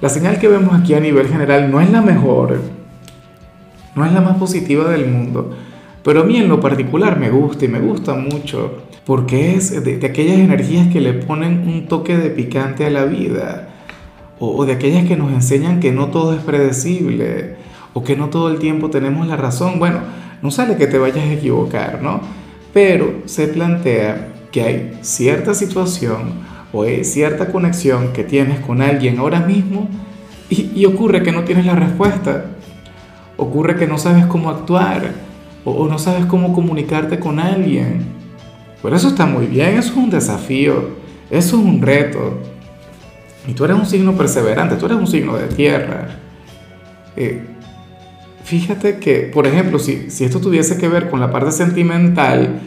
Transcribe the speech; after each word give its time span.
la 0.00 0.08
señal 0.08 0.38
que 0.38 0.48
vemos 0.48 0.74
aquí 0.74 0.94
a 0.94 1.00
nivel 1.00 1.28
general 1.28 1.70
no 1.70 1.80
es 1.80 1.90
la 1.90 2.00
mejor, 2.00 2.60
no 3.94 4.06
es 4.06 4.12
la 4.12 4.20
más 4.20 4.36
positiva 4.36 4.90
del 4.90 5.06
mundo, 5.06 5.52
pero 6.02 6.20
a 6.20 6.24
mí 6.24 6.36
en 6.36 6.48
lo 6.48 6.60
particular 6.60 7.18
me 7.18 7.30
gusta 7.30 7.64
y 7.64 7.68
me 7.68 7.80
gusta 7.80 8.14
mucho, 8.14 8.82
porque 9.04 9.54
es 9.54 9.84
de, 9.84 10.04
aquellas 10.06 10.38
energías 10.38 10.88
que 10.88 11.00
le 11.00 11.12
ponen 11.12 11.68
un 11.68 11.86
toque 11.86 12.16
de 12.16 12.30
picante 12.30 12.86
a 12.86 12.90
la 12.90 13.04
vida, 13.04 13.68
o, 14.38 14.56
o 14.56 14.64
de 14.64 14.72
aquellas 14.72 15.06
que 15.06 15.16
nos 15.16 15.32
enseñan 15.32 15.80
que 15.80 15.92
no 15.92 16.08
todo 16.08 16.34
es 16.34 16.40
predecible, 16.40 17.56
o 17.92 18.02
que 18.02 18.16
no 18.16 18.30
todo 18.30 18.50
el 18.50 18.58
tiempo 18.58 18.90
tenemos 18.90 19.26
la 19.26 19.36
razón. 19.36 19.78
Bueno, 19.78 20.00
no 20.42 20.50
sale 20.50 20.76
que 20.76 20.86
te 20.86 20.98
vayas 20.98 21.18
a 21.24 21.32
equivocar, 21.32 22.00
¿no? 22.02 22.20
Pero 22.72 23.22
se 23.26 23.48
plantea 23.48 24.28
que 24.50 24.62
hay 24.62 24.98
cierta 25.02 25.54
situación 25.54 26.32
o 26.72 26.84
es 26.84 27.12
cierta 27.12 27.50
conexión 27.50 28.12
que 28.12 28.24
tienes 28.24 28.60
con 28.60 28.80
alguien 28.82 29.18
ahora 29.18 29.40
mismo 29.40 29.88
y, 30.48 30.84
ocurre 30.84 31.22
que 31.22 31.30
no 31.30 31.44
tienes 31.44 31.64
la 31.64 31.76
respuesta, 31.76 32.46
ocurre 33.36 33.76
que 33.76 33.86
no 33.86 33.98
sabes 33.98 34.26
cómo 34.26 34.50
actuar 34.50 35.12
o, 35.64 35.86
no 35.86 35.96
sabes 35.98 36.26
cómo 36.26 36.52
comunicarte 36.52 37.20
con 37.20 37.38
alguien. 37.38 38.04
Pero 38.82 38.96
eso 38.96 39.08
está 39.08 39.26
muy 39.26 39.46
bien, 39.46 39.78
eso 39.78 39.92
es 39.92 39.96
un 39.96 40.10
desafío, 40.10 40.90
eso 41.30 41.56
es 41.56 41.64
un 41.64 41.80
reto. 41.80 42.38
Y 43.46 43.52
tú 43.52 43.64
eres 43.64 43.76
un 43.76 43.86
signo 43.86 44.14
perseverante, 44.14 44.74
tú 44.74 44.86
eres 44.86 44.98
un 44.98 45.06
signo 45.06 45.36
de 45.36 45.46
tierra. 45.46 46.18
Eh, 47.16 47.42
fíjate 48.42 48.98
que, 48.98 49.30
por 49.32 49.46
ejemplo, 49.46 49.78
si, 49.78 50.10
si 50.10 50.24
esto 50.24 50.40
tuviese 50.40 50.78
que 50.78 50.88
ver 50.88 51.10
con 51.10 51.20
la 51.20 51.30
parte 51.30 51.52
sentimental, 51.52 52.60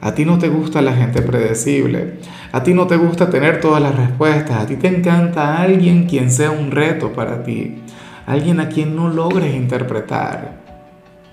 a 0.00 0.14
ti 0.14 0.24
no 0.24 0.38
te 0.38 0.48
gusta 0.48 0.80
la 0.80 0.92
gente 0.92 1.22
predecible. 1.22 2.18
A 2.52 2.62
ti 2.62 2.72
no 2.72 2.86
te 2.86 2.96
gusta 2.96 3.30
tener 3.30 3.60
todas 3.60 3.82
las 3.82 3.96
respuestas. 3.96 4.62
A 4.62 4.66
ti 4.66 4.76
te 4.76 4.86
encanta 4.86 5.60
alguien 5.60 6.06
quien 6.06 6.30
sea 6.30 6.52
un 6.52 6.70
reto 6.70 7.12
para 7.12 7.42
ti. 7.42 7.82
Alguien 8.26 8.60
a 8.60 8.68
quien 8.68 8.94
no 8.94 9.08
logres 9.08 9.54
interpretar. 9.54 10.60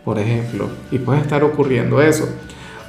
Por 0.03 0.17
ejemplo. 0.17 0.69
Y 0.91 0.97
puede 0.97 1.19
estar 1.19 1.43
ocurriendo 1.43 2.01
eso. 2.01 2.27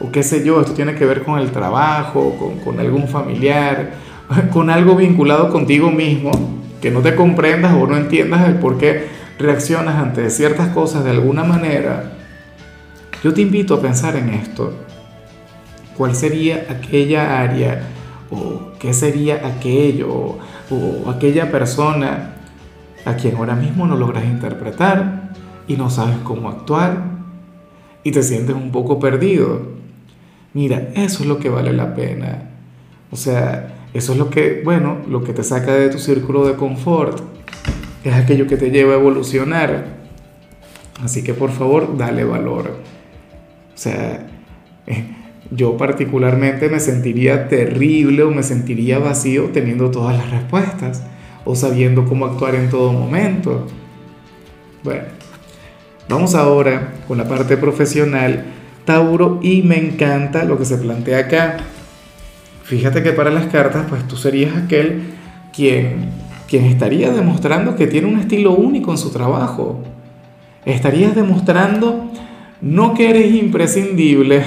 O 0.00 0.10
qué 0.10 0.22
sé 0.22 0.44
yo, 0.44 0.60
esto 0.60 0.72
tiene 0.72 0.94
que 0.94 1.04
ver 1.04 1.22
con 1.22 1.38
el 1.38 1.50
trabajo, 1.50 2.36
con, 2.38 2.58
con 2.60 2.80
algún 2.80 3.06
familiar, 3.06 3.92
con 4.52 4.70
algo 4.70 4.96
vinculado 4.96 5.50
contigo 5.50 5.90
mismo, 5.90 6.32
que 6.82 6.90
no 6.90 7.00
te 7.00 7.14
comprendas 7.14 7.74
o 7.74 7.86
no 7.86 7.96
entiendas 7.96 8.46
el 8.46 8.56
por 8.56 8.76
qué 8.76 9.06
reaccionas 9.38 9.96
ante 9.96 10.28
ciertas 10.28 10.68
cosas 10.68 11.04
de 11.04 11.10
alguna 11.10 11.44
manera. 11.44 12.12
Yo 13.24 13.32
te 13.32 13.40
invito 13.40 13.74
a 13.74 13.80
pensar 13.80 14.16
en 14.16 14.30
esto 14.30 14.86
cuál 15.96 16.14
sería 16.14 16.66
aquella 16.68 17.40
área 17.40 17.82
o 18.30 18.72
qué 18.78 18.92
sería 18.92 19.46
aquello 19.46 20.38
o, 20.70 21.10
aquella 21.10 21.50
persona 21.50 22.34
a 23.04 23.14
quien 23.14 23.36
ahora 23.36 23.54
mismo 23.54 23.86
no 23.86 23.96
logras 23.96 24.24
interpretar 24.24 25.30
y 25.68 25.76
no 25.76 25.90
sabes 25.90 26.16
cómo 26.24 26.48
actuar 26.48 27.16
y 28.02 28.12
te 28.12 28.22
sientes 28.22 28.54
un 28.54 28.70
poco 28.70 28.98
perdido. 28.98 29.62
Mira, 30.54 30.90
eso 30.94 31.22
es 31.22 31.28
lo 31.28 31.38
que 31.38 31.48
vale 31.48 31.72
la 31.72 31.94
pena. 31.94 32.50
O 33.10 33.16
sea, 33.16 33.74
eso 33.94 34.12
es 34.12 34.18
lo 34.18 34.30
que, 34.30 34.62
bueno, 34.64 34.98
lo 35.08 35.24
que 35.24 35.32
te 35.32 35.42
saca 35.42 35.72
de 35.72 35.88
tu 35.88 35.98
círculo 35.98 36.46
de 36.46 36.54
confort. 36.54 37.20
Es 38.04 38.14
aquello 38.14 38.46
que 38.46 38.56
te 38.56 38.70
lleva 38.70 38.92
a 38.92 38.96
evolucionar. 38.96 39.96
Así 41.02 41.24
que 41.24 41.34
por 41.34 41.50
favor, 41.50 41.96
dale 41.96 42.24
valor. 42.24 42.76
O 43.74 43.78
sea, 43.78 44.26
eh, 44.86 45.15
yo 45.50 45.76
particularmente 45.76 46.68
me 46.68 46.80
sentiría 46.80 47.48
terrible 47.48 48.22
o 48.22 48.30
me 48.30 48.42
sentiría 48.42 48.98
vacío 48.98 49.50
teniendo 49.52 49.90
todas 49.90 50.16
las 50.16 50.30
respuestas 50.30 51.02
o 51.44 51.54
sabiendo 51.54 52.04
cómo 52.04 52.26
actuar 52.26 52.54
en 52.56 52.68
todo 52.68 52.92
momento. 52.92 53.66
Bueno, 54.82 55.04
vamos 56.08 56.34
ahora 56.34 56.94
con 57.06 57.18
la 57.18 57.28
parte 57.28 57.56
profesional, 57.56 58.44
Tauro, 58.84 59.40
y 59.42 59.62
me 59.62 59.78
encanta 59.78 60.44
lo 60.44 60.58
que 60.58 60.64
se 60.64 60.78
plantea 60.78 61.18
acá. 61.18 61.58
Fíjate 62.64 63.02
que 63.02 63.12
para 63.12 63.30
las 63.30 63.46
cartas, 63.46 63.86
pues 63.88 64.06
tú 64.08 64.16
serías 64.16 64.56
aquel 64.56 65.14
quien, 65.54 66.10
quien 66.48 66.64
estaría 66.64 67.10
demostrando 67.10 67.76
que 67.76 67.86
tiene 67.86 68.08
un 68.08 68.18
estilo 68.18 68.52
único 68.52 68.90
en 68.90 68.98
su 68.98 69.10
trabajo. 69.10 69.82
Estarías 70.64 71.14
demostrando 71.14 72.10
no 72.60 72.94
que 72.94 73.10
eres 73.10 73.34
imprescindible, 73.34 74.42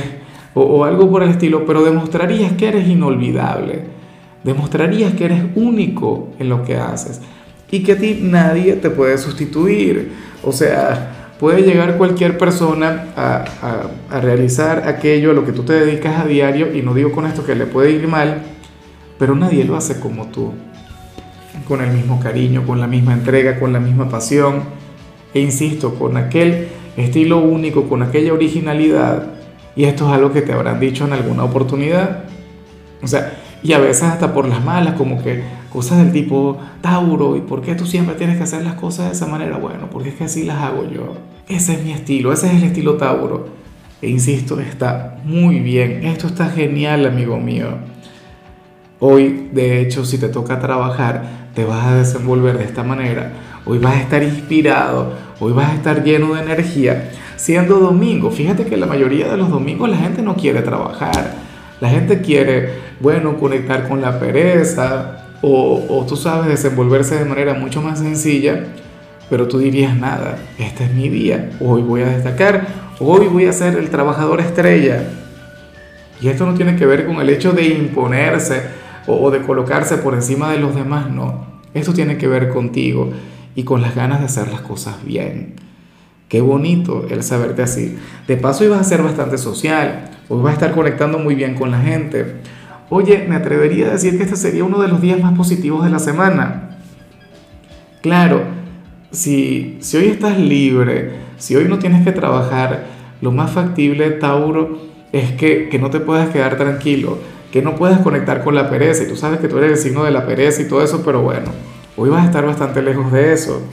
o, 0.53 0.83
algo 0.83 1.09
por 1.09 1.23
el 1.23 1.29
estilo, 1.29 1.65
pero 1.65 1.83
demostrarías 1.83 2.53
que 2.53 2.67
eres 2.67 2.87
inolvidable, 2.87 3.83
demostrarías 4.43 5.13
que 5.13 5.25
eres 5.25 5.43
único 5.55 6.29
en 6.39 6.49
lo 6.49 6.63
que 6.63 6.77
haces 6.77 7.21
y 7.71 7.83
que 7.83 7.93
a 7.93 7.97
ti 7.97 8.19
nadie 8.21 8.73
te 8.73 8.89
puede 8.89 9.17
sustituir. 9.17 10.11
O 10.43 10.51
sea, 10.51 11.33
puede 11.39 11.61
llegar 11.61 11.97
cualquier 11.97 12.37
persona 12.37 13.05
a, 13.15 13.45
a, 14.09 14.19
realizar 14.21 14.87
aquello 14.87 15.31
a 15.31 15.33
lo 15.33 15.45
que 15.45 15.51
tú 15.51 15.63
te 15.63 15.73
dedicas 15.73 16.19
a 16.19 16.25
diario, 16.25 16.75
y 16.75 16.81
no 16.81 16.93
digo 16.93 17.11
con 17.11 17.25
esto 17.25 17.45
que 17.45 17.55
le 17.55 17.65
puede 17.65 17.91
ir 17.91 18.07
mal, 18.07 18.41
pero 19.17 19.35
nadie 19.35 19.65
lo 19.65 19.75
hace 19.75 19.99
como 19.99 20.27
tú, 20.27 20.53
con 21.67 21.81
el 21.81 21.91
mismo 21.91 22.19
cariño, 22.19 22.65
con 22.65 22.79
la 22.79 22.87
misma 22.87 23.13
entrega, 23.13 23.59
con 23.59 23.71
la 23.71 23.79
misma 23.79 24.09
pasión, 24.09 24.63
e 25.33 25.39
insisto, 25.39 25.93
con 25.95 26.17
aquel 26.17 26.69
estilo 26.97 27.37
único, 27.37 27.87
con 27.87 28.01
aquella 28.01 28.33
originalidad 28.33 29.38
y 29.75 29.85
esto 29.85 30.07
es 30.07 30.13
algo 30.13 30.31
que 30.31 30.41
te 30.41 30.53
habrán 30.53 30.79
dicho 30.79 31.05
en 31.05 31.13
alguna 31.13 31.43
oportunidad. 31.43 32.23
O 33.01 33.07
sea, 33.07 33.33
y 33.61 33.73
a 33.73 33.79
veces 33.79 34.03
hasta 34.03 34.33
por 34.33 34.47
las 34.47 34.63
malas, 34.63 34.95
como 34.95 35.21
que 35.21 35.43
cosas 35.71 35.99
del 35.99 36.11
tipo, 36.11 36.57
Tauro, 36.81 37.35
¿y 37.35 37.41
por 37.41 37.61
qué 37.61 37.75
tú 37.75 37.85
siempre 37.85 38.15
tienes 38.15 38.37
que 38.37 38.43
hacer 38.43 38.63
las 38.63 38.75
cosas 38.75 39.07
de 39.07 39.11
esa 39.13 39.25
manera? 39.25 39.57
Bueno, 39.57 39.89
porque 39.91 40.09
es 40.09 40.15
que 40.15 40.25
así 40.25 40.43
las 40.43 40.61
hago 40.61 40.89
yo. 40.89 41.15
Ese 41.47 41.73
es 41.73 41.83
mi 41.83 41.91
estilo, 41.91 42.31
ese 42.31 42.47
es 42.47 42.53
el 42.53 42.63
estilo 42.63 42.95
Tauro. 42.95 43.47
E 44.01 44.09
insisto, 44.09 44.59
está 44.59 45.17
muy 45.25 45.59
bien. 45.59 46.05
Esto 46.05 46.27
está 46.27 46.49
genial, 46.49 47.05
amigo 47.05 47.37
mío. 47.37 47.67
Hoy, 48.99 49.49
de 49.51 49.81
hecho, 49.81 50.05
si 50.05 50.17
te 50.17 50.29
toca 50.29 50.59
trabajar, 50.59 51.49
te 51.53 51.65
vas 51.65 51.85
a 51.85 51.95
desenvolver 51.95 52.57
de 52.57 52.63
esta 52.63 52.83
manera. 52.83 53.33
Hoy 53.65 53.77
vas 53.77 53.95
a 53.95 54.01
estar 54.01 54.23
inspirado, 54.23 55.13
hoy 55.39 55.51
vas 55.51 55.69
a 55.69 55.75
estar 55.75 56.03
lleno 56.03 56.33
de 56.33 56.41
energía 56.41 57.11
siendo 57.39 57.79
domingo. 57.79 58.29
Fíjate 58.31 58.65
que 58.65 58.75
la 58.75 58.85
mayoría 58.85 59.31
de 59.31 59.37
los 59.37 59.49
domingos 59.49 59.89
la 59.89 59.97
gente 59.97 60.21
no 60.21 60.35
quiere 60.35 60.61
trabajar. 60.61 61.35
La 61.79 61.89
gente 61.89 62.21
quiere, 62.21 62.73
bueno, 62.99 63.37
conectar 63.37 63.87
con 63.87 64.01
la 64.01 64.19
pereza 64.19 65.25
o, 65.41 65.85
o 65.89 66.05
tú 66.05 66.17
sabes, 66.17 66.49
desenvolverse 66.49 67.17
de 67.17 67.23
manera 67.23 67.53
mucho 67.53 67.81
más 67.81 67.99
sencilla. 67.99 68.65
Pero 69.29 69.47
tú 69.47 69.57
dirías, 69.59 69.95
nada, 69.95 70.37
este 70.57 70.83
es 70.83 70.93
mi 70.93 71.07
día, 71.07 71.51
hoy 71.61 71.81
voy 71.81 72.01
a 72.01 72.09
destacar, 72.09 72.67
hoy 72.99 73.27
voy 73.27 73.45
a 73.45 73.53
ser 73.53 73.77
el 73.77 73.89
trabajador 73.89 74.41
estrella. 74.41 75.03
Y 76.19 76.27
esto 76.27 76.45
no 76.45 76.55
tiene 76.55 76.75
que 76.75 76.85
ver 76.85 77.05
con 77.05 77.21
el 77.21 77.29
hecho 77.29 77.53
de 77.53 77.67
imponerse 77.67 78.63
o 79.07 79.31
de 79.31 79.41
colocarse 79.43 79.97
por 79.97 80.13
encima 80.13 80.51
de 80.51 80.57
los 80.57 80.75
demás, 80.75 81.09
no. 81.09 81.45
Esto 81.73 81.93
tiene 81.93 82.17
que 82.17 82.27
ver 82.27 82.49
contigo 82.49 83.11
y 83.55 83.63
con 83.63 83.81
las 83.81 83.95
ganas 83.95 84.19
de 84.19 84.25
hacer 84.25 84.49
las 84.49 84.61
cosas 84.61 85.05
bien. 85.05 85.68
Qué 86.29 86.41
bonito 86.41 87.07
el 87.09 87.23
saberte 87.23 87.63
así. 87.63 87.97
De 88.27 88.37
paso, 88.37 88.63
ibas 88.63 88.79
a 88.79 88.83
ser 88.83 89.01
bastante 89.01 89.39
social, 89.39 90.11
hoy 90.29 90.43
vas 90.43 90.51
a 90.51 90.53
estar 90.53 90.71
conectando 90.73 91.17
muy 91.17 91.33
bien 91.33 91.55
con 91.55 91.71
la 91.71 91.81
gente. 91.81 92.35
Oye, 92.91 93.25
me 93.27 93.35
atrevería 93.35 93.87
a 93.87 93.91
decir 93.91 94.15
que 94.15 94.23
este 94.23 94.35
sería 94.35 94.63
uno 94.63 94.79
de 94.79 94.87
los 94.87 95.01
días 95.01 95.19
más 95.19 95.35
positivos 95.35 95.83
de 95.83 95.89
la 95.89 95.97
semana. 95.97 96.77
Claro, 98.01 98.43
si, 99.11 99.77
si 99.81 99.97
hoy 99.97 100.05
estás 100.05 100.37
libre, 100.37 101.13
si 101.37 101.55
hoy 101.55 101.65
no 101.65 101.79
tienes 101.79 102.03
que 102.03 102.11
trabajar, 102.11 102.85
lo 103.21 103.31
más 103.31 103.51
factible, 103.51 104.11
Tauro, 104.11 104.79
es 105.11 105.31
que, 105.31 105.67
que 105.67 105.79
no 105.79 105.89
te 105.89 105.99
puedas 105.99 106.29
quedar 106.29 106.57
tranquilo, 106.57 107.17
que 107.51 107.63
no 107.63 107.75
puedas 107.75 108.01
conectar 108.01 108.43
con 108.43 108.53
la 108.53 108.69
pereza. 108.69 109.03
Y 109.03 109.07
tú 109.07 109.15
sabes 109.15 109.39
que 109.39 109.47
tú 109.47 109.57
eres 109.57 109.71
el 109.71 109.77
signo 109.77 110.03
de 110.03 110.11
la 110.11 110.27
pereza 110.27 110.61
y 110.61 110.67
todo 110.67 110.83
eso, 110.83 111.01
pero 111.03 111.23
bueno, 111.23 111.51
hoy 111.97 112.11
vas 112.11 112.21
a 112.21 112.27
estar 112.27 112.45
bastante 112.45 112.83
lejos 112.83 113.11
de 113.11 113.33
eso. 113.33 113.63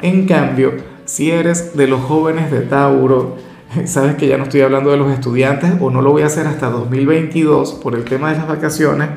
En 0.00 0.26
cambio, 0.26 0.72
si 1.08 1.30
eres 1.30 1.74
de 1.74 1.88
los 1.88 2.02
jóvenes 2.02 2.50
de 2.50 2.60
Tauro, 2.60 3.38
sabes 3.86 4.16
que 4.16 4.28
ya 4.28 4.36
no 4.36 4.44
estoy 4.44 4.60
hablando 4.60 4.90
de 4.90 4.98
los 4.98 5.10
estudiantes 5.10 5.72
o 5.80 5.90
no 5.90 6.02
lo 6.02 6.12
voy 6.12 6.20
a 6.20 6.26
hacer 6.26 6.46
hasta 6.46 6.68
2022 6.68 7.72
por 7.82 7.94
el 7.94 8.04
tema 8.04 8.30
de 8.30 8.36
las 8.36 8.46
vacaciones, 8.46 9.08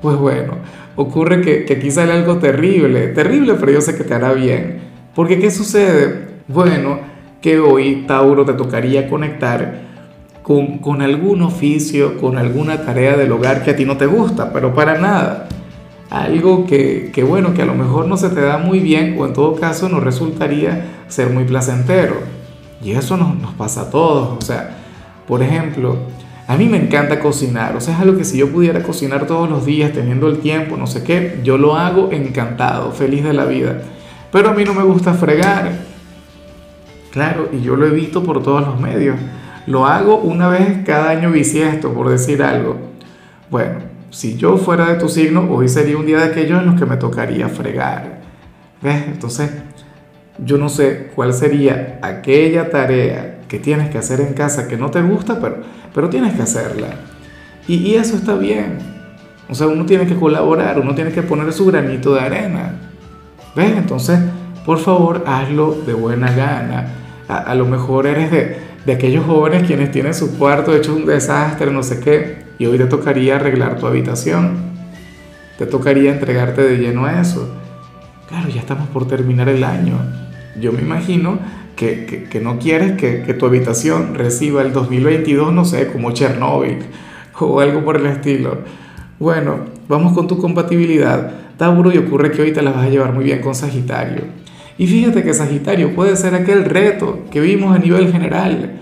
pues 0.00 0.16
bueno, 0.16 0.58
ocurre 0.94 1.40
que, 1.40 1.64
que 1.64 1.74
aquí 1.74 1.90
sale 1.90 2.12
algo 2.12 2.38
terrible, 2.38 3.08
terrible, 3.08 3.54
pero 3.54 3.72
yo 3.72 3.80
sé 3.80 3.96
que 3.96 4.04
te 4.04 4.14
hará 4.14 4.32
bien. 4.32 4.80
Porque 5.12 5.40
¿qué 5.40 5.50
sucede? 5.50 6.28
Bueno, 6.46 7.00
que 7.40 7.58
hoy 7.58 8.04
Tauro 8.06 8.44
te 8.44 8.52
tocaría 8.52 9.08
conectar 9.08 9.80
con, 10.44 10.78
con, 10.78 11.02
algún 11.02 11.42
oficio, 11.42 12.16
con 12.20 12.38
alguna 12.38 12.84
tarea 12.86 13.16
del 13.16 13.32
hogar 13.32 13.64
que 13.64 13.72
a 13.72 13.76
ti 13.76 13.84
no 13.84 13.96
te 13.96 14.06
gusta, 14.06 14.52
pero 14.52 14.72
para 14.72 14.98
nada. 14.98 15.48
Algo 16.12 16.66
que, 16.66 17.10
que, 17.10 17.24
bueno, 17.24 17.54
que 17.54 17.62
a 17.62 17.64
lo 17.64 17.72
mejor 17.72 18.06
no 18.06 18.18
se 18.18 18.28
te 18.28 18.42
da 18.42 18.58
muy 18.58 18.80
bien 18.80 19.16
o 19.18 19.24
en 19.24 19.32
todo 19.32 19.54
caso 19.54 19.88
no 19.88 19.98
resultaría 19.98 21.04
ser 21.08 21.30
muy 21.30 21.44
placentero. 21.44 22.16
Y 22.84 22.92
eso 22.92 23.16
nos, 23.16 23.34
nos 23.38 23.54
pasa 23.54 23.80
a 23.80 23.90
todos. 23.90 24.36
O 24.36 24.42
sea, 24.42 24.76
por 25.26 25.42
ejemplo, 25.42 25.96
a 26.46 26.58
mí 26.58 26.66
me 26.66 26.76
encanta 26.76 27.18
cocinar. 27.18 27.74
O 27.76 27.80
sea, 27.80 27.94
es 27.94 28.00
algo 28.00 28.18
que 28.18 28.24
si 28.24 28.36
yo 28.36 28.52
pudiera 28.52 28.82
cocinar 28.82 29.26
todos 29.26 29.48
los 29.48 29.64
días 29.64 29.94
teniendo 29.94 30.28
el 30.28 30.40
tiempo, 30.40 30.76
no 30.76 30.86
sé 30.86 31.02
qué, 31.02 31.40
yo 31.44 31.56
lo 31.56 31.76
hago 31.76 32.10
encantado, 32.12 32.92
feliz 32.92 33.24
de 33.24 33.32
la 33.32 33.46
vida. 33.46 33.80
Pero 34.30 34.50
a 34.50 34.52
mí 34.52 34.64
no 34.64 34.74
me 34.74 34.82
gusta 34.82 35.14
fregar. 35.14 35.72
Claro, 37.10 37.48
y 37.54 37.62
yo 37.62 37.74
lo 37.74 37.86
evito 37.86 38.22
por 38.22 38.42
todos 38.42 38.66
los 38.66 38.78
medios. 38.78 39.16
Lo 39.66 39.86
hago 39.86 40.16
una 40.16 40.48
vez 40.48 40.84
cada 40.84 41.08
año 41.08 41.30
bisiesto, 41.30 41.94
por 41.94 42.10
decir 42.10 42.42
algo. 42.42 42.76
Bueno, 43.50 43.91
si 44.12 44.36
yo 44.36 44.56
fuera 44.58 44.86
de 44.92 45.00
tu 45.00 45.08
signo, 45.08 45.48
hoy 45.50 45.68
sería 45.68 45.96
un 45.96 46.06
día 46.06 46.18
de 46.18 46.24
aquellos 46.26 46.60
en 46.60 46.66
los 46.66 46.78
que 46.78 46.86
me 46.86 46.96
tocaría 46.96 47.48
fregar. 47.48 48.20
¿Ves? 48.80 49.04
Entonces, 49.08 49.50
yo 50.38 50.58
no 50.58 50.68
sé 50.68 51.10
cuál 51.14 51.32
sería 51.32 51.98
aquella 52.02 52.70
tarea 52.70 53.40
que 53.48 53.58
tienes 53.58 53.90
que 53.90 53.98
hacer 53.98 54.20
en 54.20 54.34
casa 54.34 54.68
que 54.68 54.76
no 54.76 54.90
te 54.90 55.02
gusta, 55.02 55.40
pero, 55.40 55.62
pero 55.92 56.08
tienes 56.08 56.34
que 56.34 56.42
hacerla. 56.42 56.88
Y, 57.66 57.76
y 57.76 57.94
eso 57.94 58.16
está 58.16 58.36
bien. 58.36 58.78
O 59.48 59.54
sea, 59.54 59.66
uno 59.66 59.84
tiene 59.86 60.06
que 60.06 60.14
colaborar, 60.14 60.78
uno 60.78 60.94
tiene 60.94 61.10
que 61.10 61.22
poner 61.22 61.52
su 61.52 61.66
granito 61.66 62.14
de 62.14 62.20
arena. 62.20 62.74
¿Ves? 63.56 63.76
Entonces, 63.76 64.20
por 64.64 64.78
favor, 64.78 65.24
hazlo 65.26 65.72
de 65.86 65.94
buena 65.94 66.30
gana 66.30 66.98
a, 67.28 67.54
lo 67.54 67.66
mejor 67.66 68.06
eres 68.06 68.30
de, 68.30 68.56
de, 68.84 68.92
aquellos 68.92 69.24
jóvenes 69.24 69.66
quienes 69.66 69.90
tienen 69.90 70.14
su 70.14 70.36
cuarto 70.38 70.74
hecho 70.74 70.94
un 70.94 71.06
desastre, 71.06 71.70
no 71.70 71.82
sé 71.82 72.00
qué, 72.00 72.44
y 72.62 72.66
hoy 72.66 72.78
te 72.78 72.86
tocaría 72.86 73.34
arreglar 73.34 73.76
tu 73.76 73.88
habitación. 73.88 74.52
Te 75.58 75.66
tocaría 75.66 76.12
entregarte 76.12 76.62
de 76.62 76.78
lleno 76.78 77.06
a 77.06 77.20
eso. 77.20 77.52
Claro, 78.28 78.48
ya 78.50 78.60
estamos 78.60 78.86
por 78.90 79.08
terminar 79.08 79.48
el 79.48 79.64
año. 79.64 79.96
Yo 80.60 80.70
me 80.70 80.80
imagino 80.80 81.40
que, 81.74 82.28
que, 82.30 82.40
no 82.40 82.60
quieres 82.60 82.92
que, 82.92 83.24
que, 83.24 83.34
tu 83.34 83.46
habitación 83.46 84.14
reciba 84.14 84.62
el 84.62 84.72
2022, 84.72 85.52
no 85.52 85.64
sé, 85.64 85.88
como 85.88 86.12
Chernobyl 86.12 86.78
o 87.40 87.58
algo 87.58 87.84
por 87.84 87.96
el 87.96 88.06
estilo. 88.06 88.58
Bueno, 89.18 89.56
vamos 89.88 90.12
con 90.12 90.28
tu 90.28 90.38
compatibilidad. 90.38 91.32
Tauro 91.56 91.90
y 91.90 91.98
ocurre 91.98 92.30
que 92.30 92.42
hoy 92.42 92.52
te 92.52 92.62
la 92.62 92.70
vas 92.70 92.86
a 92.86 92.90
llevar 92.90 93.12
muy 93.12 93.24
bien 93.24 93.40
con 93.40 93.56
Sagitario. 93.56 94.22
Y 94.78 94.86
fíjate 94.86 95.24
que 95.24 95.34
Sagitario 95.34 95.96
puede 95.96 96.14
ser 96.14 96.36
aquel 96.36 96.64
reto 96.64 97.24
que 97.28 97.40
vimos 97.40 97.74
a 97.74 97.80
nivel 97.80 98.12
general. 98.12 98.78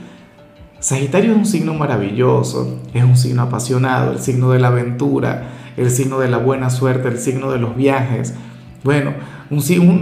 Sagitario 0.80 1.32
es 1.32 1.36
un 1.36 1.46
signo 1.46 1.74
maravilloso, 1.74 2.80
es 2.94 3.04
un 3.04 3.16
signo 3.16 3.42
apasionado, 3.42 4.12
el 4.12 4.18
signo 4.18 4.50
de 4.50 4.58
la 4.58 4.68
aventura, 4.68 5.48
el 5.76 5.90
signo 5.90 6.18
de 6.18 6.28
la 6.28 6.38
buena 6.38 6.70
suerte, 6.70 7.08
el 7.08 7.18
signo 7.18 7.52
de 7.52 7.58
los 7.58 7.76
viajes. 7.76 8.34
Bueno, 8.82 9.12
un, 9.50 9.60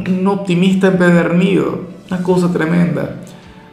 un, 0.09 0.27
optimista 0.29 0.87
empedernido, 0.87 1.83
una 2.09 2.23
cosa 2.23 2.53
tremenda. 2.53 3.17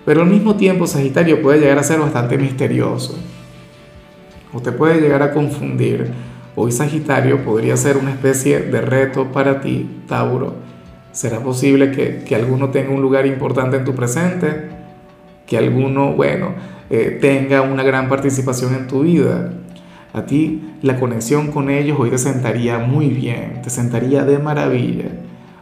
Pero 0.03 0.23
al 0.23 0.29
mismo 0.29 0.55
tiempo 0.55 0.87
Sagitario 0.87 1.43
puede 1.43 1.59
llegar 1.59 1.77
a 1.77 1.83
ser 1.83 1.99
bastante 1.99 2.39
misterioso. 2.39 3.15
O 4.51 4.59
te 4.59 4.71
puede 4.71 4.99
llegar 4.99 5.21
a 5.21 5.31
confundir. 5.31 6.11
Hoy 6.55 6.71
Sagitario 6.71 7.43
podría 7.45 7.77
ser 7.77 7.97
una 7.97 8.11
especie 8.11 8.61
de 8.61 8.81
reto 8.81 9.31
para 9.31 9.61
ti, 9.61 10.01
Tauro 10.07 10.55
¿Será 11.11 11.39
posible 11.39 11.91
que, 11.91 12.35
alguno 12.35 12.71
tenga 12.71 12.91
un 12.91 13.01
lugar 13.01 13.25
importante 13.25 13.77
en 13.77 13.85
tu 13.85 13.95
presente? 13.95 14.74
Que 15.47 15.57
alguno, 15.57 16.13
bueno, 16.13 16.53
eh, 16.89 17.17
tenga 17.21 17.61
una 17.61 17.83
gran 17.83 18.09
participación 18.09 18.73
en 18.75 18.87
tu 18.87 19.01
vida. 19.01 19.51
A 20.13 20.25
ti 20.25 20.61
la 20.81 20.99
conexión 20.99 21.51
con 21.51 21.69
ellos 21.69 21.97
hoy 21.99 22.09
te 22.09 22.17
sentaría 22.17 22.79
muy 22.79 23.07
bien, 23.07 23.61
te 23.61 23.69
sentaría 23.69 24.23
de 24.23 24.39
maravilla. 24.39 25.09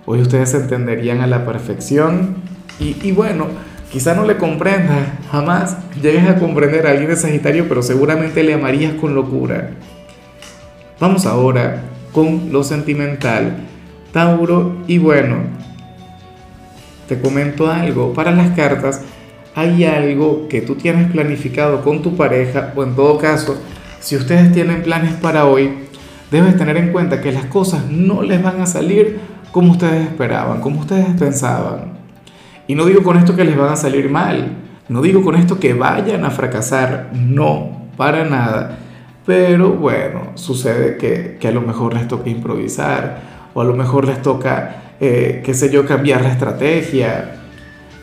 Hoy 0.05 0.21
ustedes 0.21 0.49
se 0.49 0.57
entenderían 0.57 1.21
a 1.21 1.27
la 1.27 1.45
perfección 1.45 2.35
y, 2.79 3.11
bueno, 3.13 3.47
quizá 3.91 4.13
no 4.13 4.25
le 4.25 4.37
comprendas, 4.37 5.07
jamás 5.31 5.77
llegues 6.01 6.27
a 6.27 6.37
comprender 6.39 6.85
a 6.85 6.91
alguien 6.91 7.09
de 7.09 7.15
Sagitario, 7.15 7.67
pero 7.69 7.81
seguramente 7.81 8.43
le 8.43 8.53
amarías 8.53 8.93
con 8.95 9.15
locura. 9.15 9.71
Vamos 10.99 11.25
ahora 11.25 11.83
con 12.11 12.51
lo 12.51 12.63
sentimental 12.63 13.57
Tauro, 14.13 14.83
y 14.87 14.99
bueno, 14.99 15.37
te 17.07 17.19
comento 17.19 17.71
algo, 17.71 18.13
para 18.13 18.31
las 18.31 18.51
cartas 18.55 19.01
hay 19.55 19.85
algo 19.85 20.47
que 20.47 20.61
tú 20.61 20.75
tienes 20.75 21.11
planificado 21.11 21.81
con 21.83 22.01
tu 22.01 22.15
pareja 22.15 22.73
o 22.75 22.83
en 22.83 22.95
todo 22.95 23.17
caso, 23.17 23.57
si 23.99 24.15
ustedes 24.15 24.51
tienen 24.51 24.83
planes 24.83 25.13
para 25.13 25.45
hoy, 25.45 25.71
debes 26.31 26.57
tener 26.57 26.77
en 26.77 26.91
cuenta 26.91 27.21
que 27.21 27.31
las 27.31 27.45
cosas 27.45 27.85
no 27.89 28.23
les 28.23 28.41
van 28.41 28.59
a 28.61 28.65
salir 28.65 29.19
como 29.51 29.71
ustedes 29.71 30.07
esperaban, 30.07 30.61
como 30.61 30.79
ustedes 30.79 31.07
pensaban. 31.19 31.93
Y 32.67 32.75
no 32.75 32.85
digo 32.85 33.03
con 33.03 33.17
esto 33.17 33.35
que 33.35 33.43
les 33.43 33.55
van 33.55 33.71
a 33.71 33.75
salir 33.75 34.09
mal, 34.09 34.57
no 34.89 35.01
digo 35.01 35.21
con 35.21 35.35
esto 35.35 35.59
que 35.59 35.73
vayan 35.73 36.25
a 36.25 36.31
fracasar, 36.31 37.11
no, 37.13 37.87
para 37.95 38.25
nada. 38.25 38.79
Pero 39.25 39.73
bueno, 39.73 40.31
sucede 40.35 40.97
que, 40.97 41.47
a 41.47 41.51
lo 41.51 41.61
mejor 41.61 41.93
les 41.93 42.07
toca 42.07 42.29
improvisar 42.29 43.21
o 43.53 43.61
a 43.61 43.63
lo 43.63 43.75
mejor 43.75 44.05
les 44.05 44.21
toca, 44.21 44.95
eh, 44.99 45.41
qué 45.45 45.53
sé 45.53 45.71
yo, 45.71 45.85
cambiar 45.85 46.21
la 46.21 46.29
estrategia. 46.29 47.42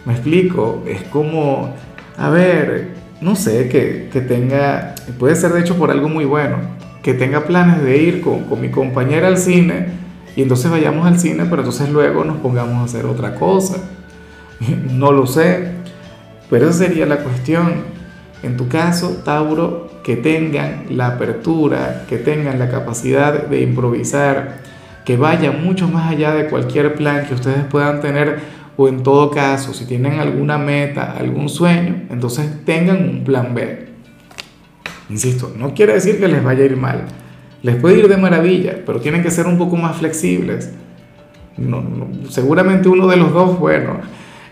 Me 0.05 0.15
explico, 0.15 0.83
es 0.87 1.03
como, 1.05 1.75
a 2.17 2.31
ver, 2.31 2.95
no 3.21 3.37
sé, 3.37 3.69
que, 3.69 4.09
que 4.13 4.21
tenga, 4.21 4.95
puede 5.19 5.35
ser 5.35 5.53
de 5.53 5.61
hecho 5.61 5.77
por 5.77 5.91
algo 5.91 6.09
muy 6.09 6.25
bueno, 6.25 6.57
que 7.03 7.15
tenga 7.15 7.45
planes 7.45 7.83
de 7.83 7.99
ir 7.99 8.21
con, 8.21 8.45
con 8.45 8.61
mi 8.61 8.71
compañera 8.71 9.29
al 9.29 9.39
cine 9.39 9.89
y 10.37 10.43
entonces 10.43 10.71
vayamos 10.71 11.07
al 11.07 11.19
cine, 11.19 11.45
pero 11.45 11.63
entonces 11.63 11.91
luego 11.91 12.25
nos 12.25 12.39
pongamos 12.39 12.77
a 12.77 12.85
hacer 12.85 13.07
otra 13.07 13.35
cosa. 13.35 13.77
No 14.91 15.11
lo 15.13 15.27
sé, 15.27 15.71
pero 16.51 16.69
esa 16.69 16.85
sería 16.85 17.07
la 17.07 17.19
cuestión. 17.19 18.01
En 18.43 18.57
tu 18.57 18.69
caso, 18.69 19.23
Tauro, 19.25 19.91
que 20.03 20.17
tengan 20.17 20.85
la 20.91 21.09
apertura, 21.09 22.05
que 22.09 22.19
tengan 22.19 22.59
la 22.59 22.71
capacidad 22.71 23.47
de 23.47 23.63
improvisar, 23.63 24.59
que 25.05 25.17
vaya 25.17 25.53
mucho 25.53 25.89
más 25.89 26.11
allá 26.11 26.35
de 26.35 26.47
cualquier 26.47 26.95
plan 26.95 27.27
que 27.27 27.35
ustedes 27.35 27.65
puedan 27.65 28.01
tener 28.01 28.41
o 28.81 28.89
en 28.89 29.03
todo 29.03 29.31
caso, 29.31 29.75
si 29.75 29.85
tienen 29.85 30.21
alguna 30.21 30.57
meta, 30.57 31.13
algún 31.13 31.51
sueño, 31.51 32.05
entonces 32.09 32.65
tengan 32.65 33.11
un 33.11 33.25
plan 33.25 33.55
B. 33.55 33.89
Insisto, 35.11 35.53
no 35.55 35.75
quiere 35.75 35.93
decir 35.93 36.19
que 36.19 36.27
les 36.29 36.43
vaya 36.43 36.63
a 36.63 36.65
ir 36.65 36.79
mal. 36.79 37.03
Les 37.63 37.77
puede 37.77 37.99
ir 37.99 38.09
de 38.09 38.17
maravilla, 38.17 38.79
pero 38.87 38.99
tienen 38.99 39.23
que 39.23 39.31
ser 39.31 39.47
un 39.47 39.59
poco 39.59 39.77
más 39.77 39.99
flexibles. 39.99 40.73
No, 41.59 41.85
seguramente 42.31 42.89
uno 42.89 43.07
de 43.07 43.19
los 43.19 43.35
dos, 43.35 43.59
bueno, 43.59 44.01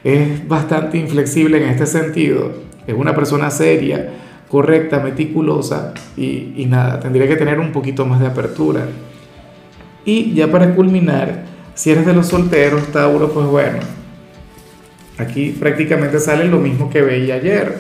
es 0.05 0.47
bastante 0.47 0.99
inflexible 0.99 1.57
en 1.57 1.71
este 1.71 1.87
sentido. 1.87 2.53
Es 2.87 2.95
una 2.95 3.15
persona 3.15 3.49
seria, 3.49 4.11
correcta, 4.51 5.01
meticulosa 5.01 5.95
y, 6.19 6.53
y 6.55 6.67
nada, 6.67 7.01
tendría 7.01 7.27
que 7.27 7.37
tener 7.37 7.59
un 7.61 7.73
poquito 7.73 8.05
más 8.05 8.21
de 8.21 8.27
apertura. 8.27 8.83
Y 10.05 10.35
ya 10.35 10.53
para 10.53 10.75
culminar, 10.75 11.45
si 11.73 11.93
eres 11.93 12.05
de 12.05 12.13
los 12.13 12.27
solteros, 12.27 12.89
Tauro, 12.89 13.33
pues 13.33 13.47
bueno, 13.47 13.79
aquí 15.19 15.51
prácticamente 15.51 16.21
sale 16.21 16.45
lo 16.47 16.59
mismo 16.59 16.91
que 16.91 17.03
veía 17.03 17.35
ayer. 17.35 17.79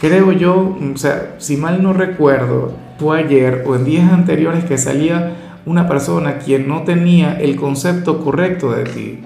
Creo 0.00 0.32
yo, 0.32 0.76
o 0.94 0.96
sea, 0.96 1.34
si 1.38 1.56
mal 1.56 1.82
no 1.82 1.92
recuerdo, 1.92 2.72
fue 2.98 3.18
ayer 3.18 3.64
o 3.66 3.76
en 3.76 3.84
días 3.84 4.12
anteriores 4.12 4.64
que 4.64 4.78
salía 4.78 5.36
una 5.66 5.88
persona 5.88 6.38
quien 6.38 6.68
no 6.68 6.82
tenía 6.82 7.38
el 7.40 7.56
concepto 7.56 8.22
correcto 8.22 8.72
de 8.72 8.84
ti. 8.84 9.20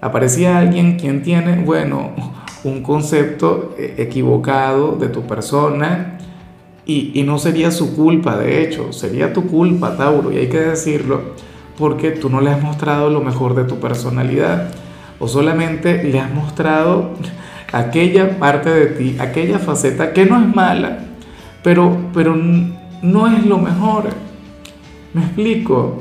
Aparecía 0.00 0.58
alguien 0.58 0.98
quien 0.98 1.22
tiene, 1.22 1.62
bueno, 1.62 2.12
un 2.64 2.82
concepto 2.82 3.74
eh, 3.78 3.94
equivocado 3.98 4.96
de 4.96 5.08
tu 5.08 5.22
persona 5.22 6.18
y, 6.84 7.24
no 7.24 7.38
sería 7.38 7.72
su 7.72 7.96
culpa, 7.96 8.36
de 8.36 8.62
hecho, 8.62 8.92
sería 8.92 9.32
tu 9.32 9.48
culpa, 9.48 9.96
Tauro, 9.96 10.30
y 10.30 10.36
hay 10.36 10.48
que 10.48 10.60
decirlo, 10.60 11.20
porque 11.76 12.12
tú 12.12 12.30
no 12.30 12.40
le 12.40 12.50
has 12.50 12.62
mostrado 12.62 13.10
lo 13.10 13.20
mejor 13.20 13.56
de 13.56 13.64
tu 13.64 13.80
personalidad, 13.80 14.70
o 15.18 15.28
solamente 15.28 16.04
le 16.04 16.20
has 16.20 16.30
mostrado 16.30 17.12
aquella 17.72 18.38
parte 18.38 18.70
de 18.70 18.86
ti, 18.86 19.16
aquella 19.18 19.58
faceta 19.58 20.12
que 20.12 20.26
no 20.26 20.40
es 20.40 20.54
mala, 20.54 20.98
pero, 21.62 21.96
pero 22.14 22.34
no 22.34 23.26
es 23.26 23.44
lo 23.46 23.58
mejor. 23.58 24.04
¿Me 25.12 25.22
explico? 25.22 25.98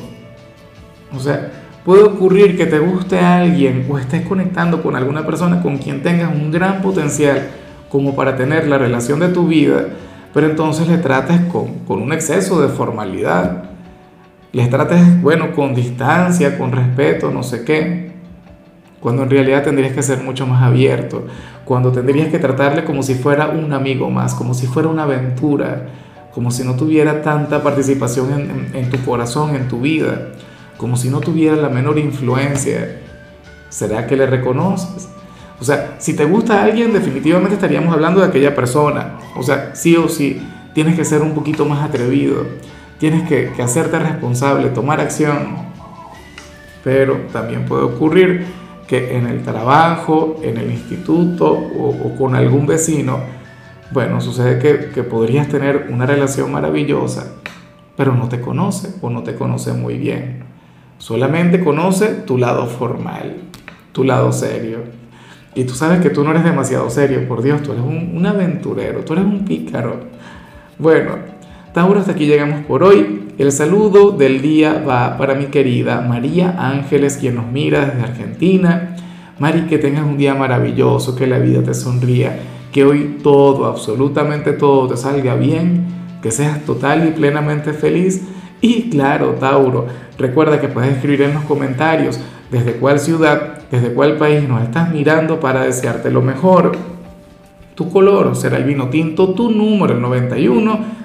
O 1.15 1.19
sea, 1.19 1.51
puede 1.85 2.03
ocurrir 2.03 2.57
que 2.57 2.65
te 2.65 2.79
guste 2.79 3.19
a 3.19 3.37
alguien 3.39 3.87
o 3.89 3.97
estés 3.97 4.25
conectando 4.27 4.81
con 4.81 4.95
alguna 4.95 5.25
persona 5.25 5.61
con 5.61 5.77
quien 5.77 6.01
tengas 6.03 6.33
un 6.33 6.51
gran 6.51 6.81
potencial 6.81 7.47
como 7.89 8.15
para 8.15 8.35
tener 8.35 8.67
la 8.67 8.77
relación 8.77 9.19
de 9.19 9.29
tu 9.29 9.47
vida, 9.47 9.85
pero 10.33 10.47
entonces 10.47 10.87
le 10.87 10.97
trates 10.97 11.39
con, 11.51 11.79
con 11.87 12.01
un 12.01 12.11
exceso 12.11 12.61
de 12.61 12.67
formalidad. 12.67 13.63
Les 14.51 14.69
trates, 14.69 15.21
bueno, 15.21 15.53
con 15.53 15.75
distancia, 15.75 16.57
con 16.57 16.71
respeto, 16.71 17.31
no 17.31 17.43
sé 17.43 17.63
qué. 17.63 18.14
Cuando 19.05 19.21
en 19.21 19.29
realidad 19.29 19.63
tendrías 19.63 19.93
que 19.93 20.01
ser 20.01 20.23
mucho 20.23 20.47
más 20.47 20.63
abierto, 20.63 21.27
cuando 21.63 21.91
tendrías 21.91 22.29
que 22.29 22.39
tratarle 22.39 22.83
como 22.83 23.03
si 23.03 23.13
fuera 23.13 23.49
un 23.49 23.71
amigo 23.71 24.09
más, 24.09 24.33
como 24.33 24.55
si 24.55 24.65
fuera 24.65 24.89
una 24.89 25.03
aventura, 25.03 25.89
como 26.33 26.49
si 26.49 26.63
no 26.63 26.75
tuviera 26.75 27.21
tanta 27.21 27.61
participación 27.61 28.33
en, 28.33 28.71
en 28.73 28.89
tu 28.89 28.97
corazón, 29.05 29.55
en 29.55 29.67
tu 29.67 29.81
vida, 29.81 30.29
como 30.77 30.97
si 30.97 31.11
no 31.11 31.19
tuviera 31.19 31.55
la 31.55 31.69
menor 31.69 31.99
influencia. 31.99 32.99
¿Será 33.69 34.07
que 34.07 34.17
le 34.17 34.25
reconoces? 34.25 35.07
O 35.61 35.63
sea, 35.63 35.97
si 35.99 36.15
te 36.15 36.25
gusta 36.25 36.63
alguien, 36.63 36.91
definitivamente 36.91 37.53
estaríamos 37.53 37.93
hablando 37.93 38.21
de 38.21 38.25
aquella 38.25 38.55
persona. 38.55 39.19
O 39.37 39.43
sea, 39.43 39.75
sí 39.75 39.95
o 39.95 40.09
sí, 40.09 40.41
tienes 40.73 40.95
que 40.95 41.05
ser 41.05 41.21
un 41.21 41.35
poquito 41.35 41.63
más 41.65 41.87
atrevido, 41.87 42.47
tienes 42.97 43.29
que, 43.29 43.51
hacerte 43.61 43.99
responsable, 43.99 44.69
tomar 44.69 44.99
acción. 44.99 45.57
Pero 46.83 47.27
también 47.31 47.65
puede 47.65 47.83
ocurrir 47.83 48.64
que 48.87 49.17
en 49.17 49.27
el 49.27 49.43
trabajo, 49.43 50.39
en 50.43 50.57
el 50.57 50.71
instituto 50.71 51.51
o, 51.51 52.15
con 52.17 52.35
algún 52.35 52.67
vecino, 52.67 53.19
bueno, 53.91 54.21
sucede 54.21 54.59
que, 54.59 54.91
que 54.91 55.03
podrías 55.03 55.47
tener 55.47 55.87
una 55.91 56.05
relación 56.05 56.51
maravillosa, 56.51 57.33
pero 57.95 58.13
no 58.13 58.29
te 58.29 58.41
conoce 58.41 58.95
o 59.01 59.09
no 59.09 59.23
te 59.23 59.35
conoce 59.35 59.73
muy 59.73 59.97
bien. 59.97 60.43
Solamente 60.97 61.63
conoce 61.63 62.07
tu 62.07 62.37
lado 62.37 62.67
formal, 62.67 63.35
tu 63.91 64.03
lado 64.03 64.31
serio. 64.31 64.79
Y 65.55 65.63
tú 65.63 65.73
sabes 65.73 66.01
que 66.01 66.09
tú 66.09 66.23
no 66.23 66.31
eres 66.31 66.43
demasiado 66.43 66.89
serio, 66.89 67.27
por 67.27 67.41
Dios, 67.41 67.63
tú 67.63 67.71
eres 67.71 67.83
un, 67.83 68.25
aventurero, 68.25 69.01
tú 69.05 69.13
eres 69.13 69.25
un 69.25 69.45
pícaro. 69.45 70.01
Bueno, 70.77 71.15
Tauro, 71.73 71.99
hasta 71.99 72.11
aquí 72.11 72.25
llegamos 72.25 72.65
por 72.65 72.83
hoy. 72.83 73.24
El 73.37 73.51
saludo 73.51 74.11
del 74.11 74.41
día 74.41 74.81
va 74.87 75.17
para 75.17 75.35
mi 75.35 75.47
querida 75.47 75.99
María 75.99 76.55
Ángeles, 76.57 77.17
quien 77.17 77.35
nos 77.35 77.51
mira 77.51 77.85
desde 77.85 78.01
Argentina. 78.01 78.95
Mari, 79.39 79.63
que 79.63 79.77
tengas 79.77 80.05
un 80.05 80.17
día 80.17 80.33
maravilloso, 80.33 81.17
que 81.17 81.27
la 81.27 81.37
vida 81.37 81.61
te 81.61 81.73
sonría, 81.73 82.39
que 82.71 82.85
hoy 82.85 83.17
todo, 83.21 83.65
absolutamente 83.65 84.53
todo 84.53 84.87
te 84.87 84.95
salga 84.95 85.35
bien, 85.35 85.85
que 86.21 86.31
seas 86.31 86.63
total 86.63 87.09
y 87.09 87.11
plenamente 87.11 87.73
feliz. 87.73 88.21
Y 88.61 88.89
claro, 88.89 89.31
Tauro, 89.37 89.85
recuerda 90.17 90.61
que 90.61 90.69
puedes 90.69 90.95
escribir 90.95 91.23
en 91.23 91.33
los 91.33 91.43
comentarios 91.43 92.17
desde 92.49 92.77
cuál 92.77 92.99
ciudad, 92.99 93.59
desde 93.69 93.91
cuál 93.93 94.15
país 94.15 94.47
nos 94.47 94.63
estás 94.63 94.93
mirando 94.93 95.41
para 95.41 95.65
desearte 95.65 96.09
lo 96.09 96.21
mejor. 96.21 96.71
Tu 97.75 97.91
color 97.91 98.33
será 98.37 98.55
el 98.55 98.63
vino 98.63 98.87
tinto, 98.87 99.33
tu 99.33 99.51
número 99.51 99.93
el 99.93 100.01
91. 100.01 101.04